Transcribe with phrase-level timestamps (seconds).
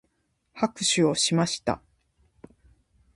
[0.55, 1.79] 拍手をしました。